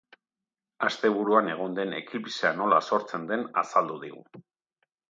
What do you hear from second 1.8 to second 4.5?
den eklipsea nola sortzen den azaldu digu.